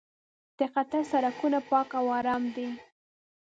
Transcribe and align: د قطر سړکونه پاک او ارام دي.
د 0.57 0.59
قطر 0.73 1.01
سړکونه 1.11 1.59
پاک 1.69 1.89
او 1.99 2.05
ارام 2.19 2.43
دي. 2.55 2.67